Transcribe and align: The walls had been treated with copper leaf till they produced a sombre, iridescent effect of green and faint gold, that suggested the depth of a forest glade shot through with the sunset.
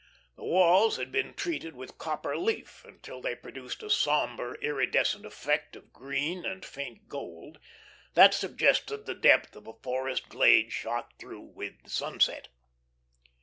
The 0.35 0.43
walls 0.43 0.97
had 0.97 1.11
been 1.11 1.35
treated 1.35 1.75
with 1.75 1.99
copper 1.99 2.35
leaf 2.35 2.83
till 3.03 3.21
they 3.21 3.35
produced 3.35 3.83
a 3.83 3.89
sombre, 3.91 4.55
iridescent 4.59 5.27
effect 5.27 5.75
of 5.75 5.93
green 5.93 6.43
and 6.43 6.65
faint 6.65 7.07
gold, 7.07 7.59
that 8.15 8.33
suggested 8.33 9.05
the 9.05 9.13
depth 9.13 9.55
of 9.55 9.67
a 9.67 9.73
forest 9.83 10.27
glade 10.27 10.71
shot 10.71 11.13
through 11.19 11.41
with 11.41 11.83
the 11.83 11.91
sunset. 11.91 12.47